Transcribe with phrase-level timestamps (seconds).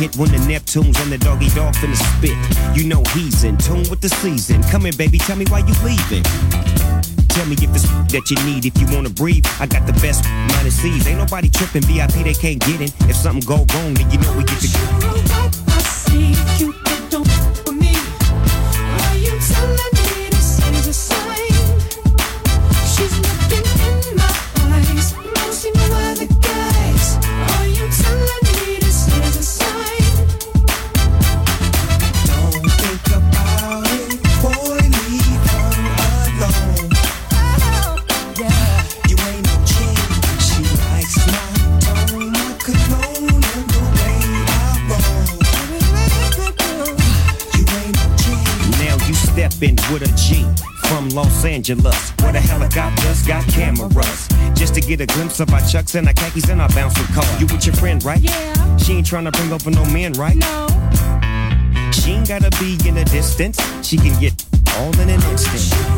[0.00, 2.36] hit when the Neptune's when the doggy dog the spit.
[2.74, 4.62] You know he's in tune with the season.
[4.72, 6.24] Come in, baby, tell me why you leaving.
[7.28, 9.44] Tell me if it's that you need if you wanna breathe.
[9.60, 10.24] I got the best
[10.56, 11.06] minus C's.
[11.06, 11.82] Ain't nobody tripping.
[11.82, 12.90] VIP they can't get in.
[13.10, 15.39] If something go wrong, then you know we get the.
[51.40, 54.28] Los Angeles, where the helicopters got cameras.
[54.54, 57.24] Just to get a glimpse of our chucks and our khakis and our bouncing car.
[57.38, 58.20] You with your friend, right?
[58.20, 58.76] Yeah.
[58.76, 60.36] She ain't trying to bring over no man, right?
[60.36, 60.66] No.
[61.92, 63.58] She ain't gotta be in the distance.
[63.82, 64.34] She can get
[64.76, 65.89] all in an instant.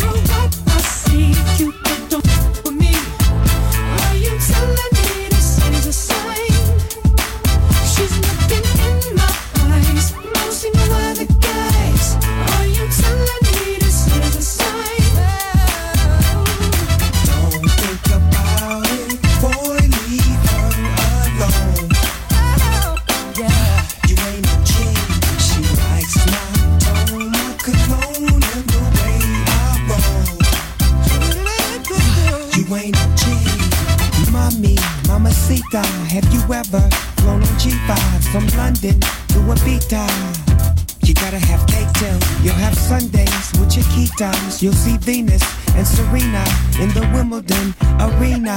[44.63, 45.43] You'll see Venus
[45.75, 46.45] and Serena
[46.79, 48.57] in the Wimbledon arena.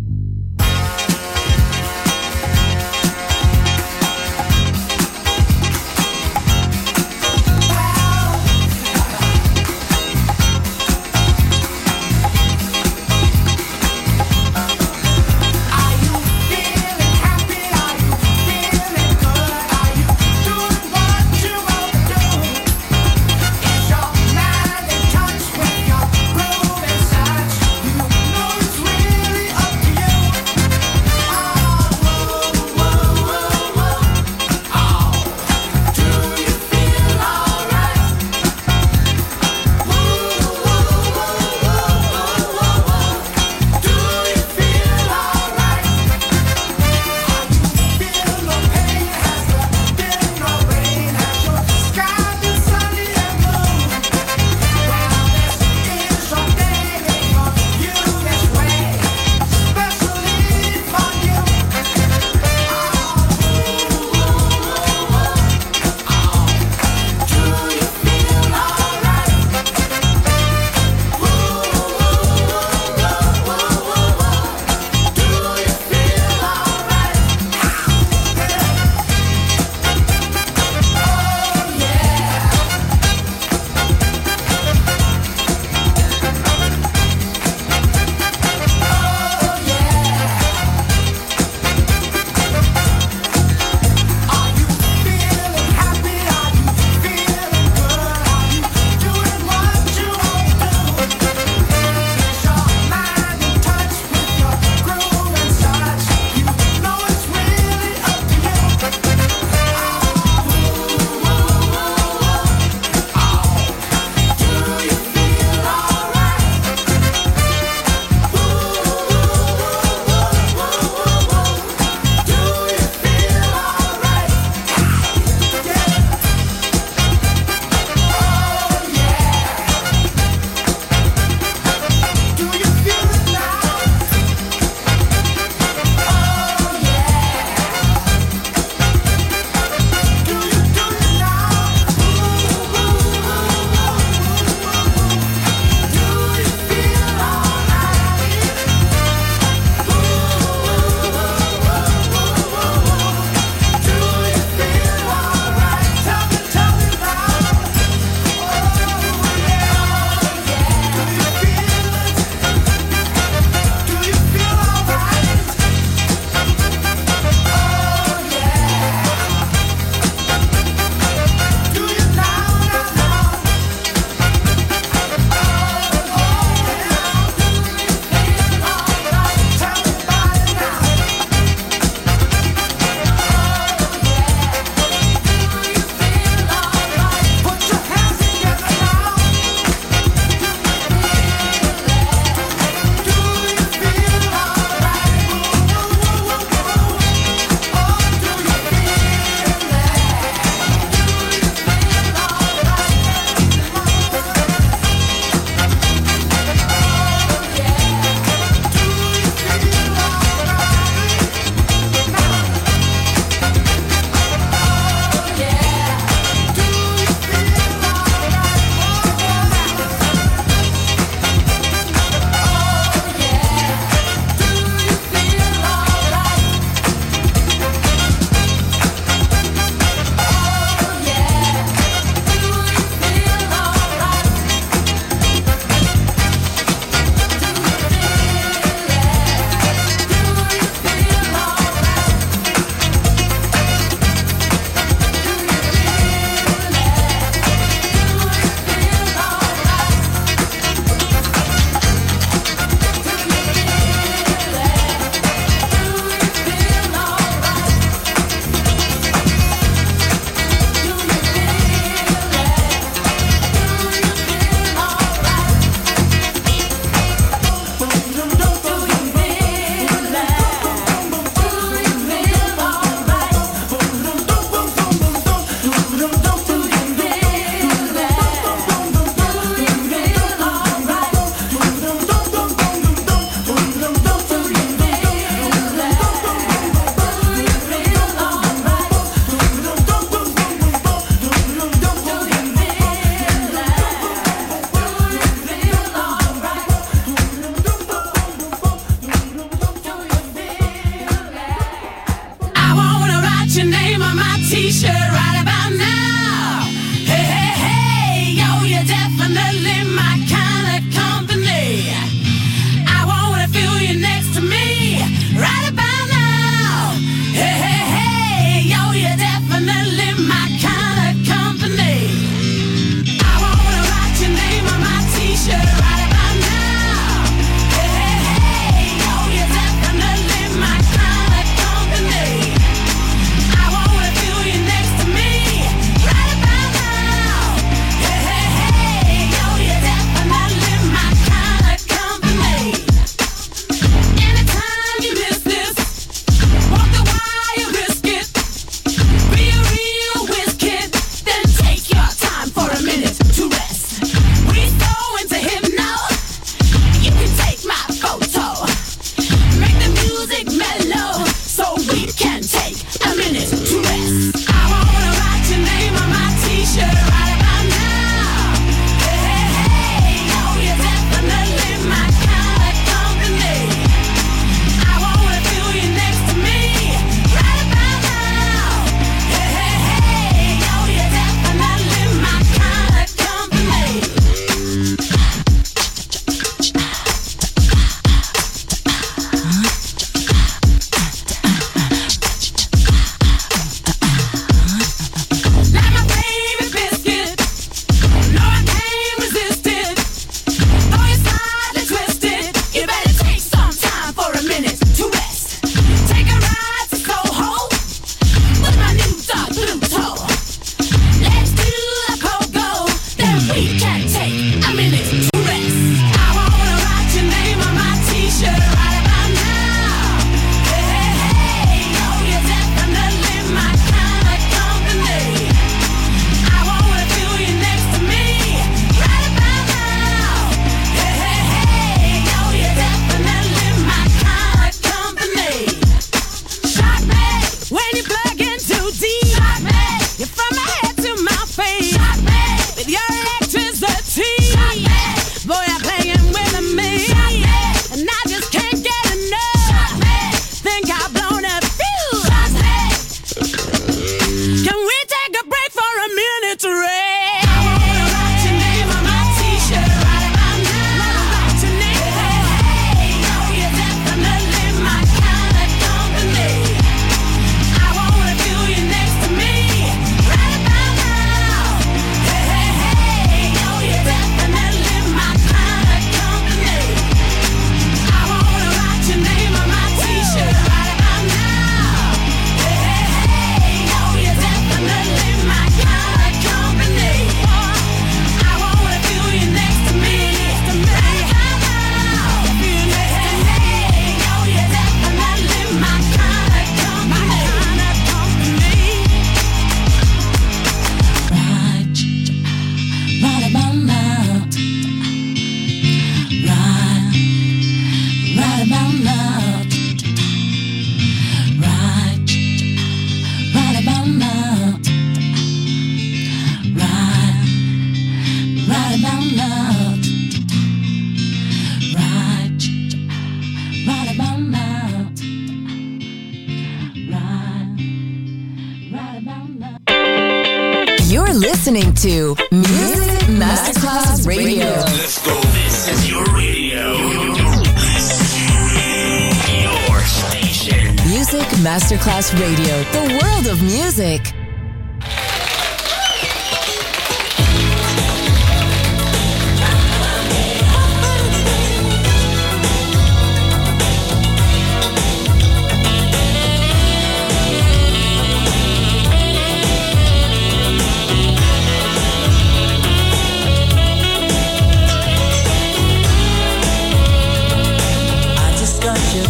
[542.33, 544.21] Radio, the world of music.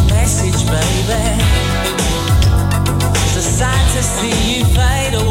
[0.08, 1.91] message, baby
[4.02, 5.31] see you fight away.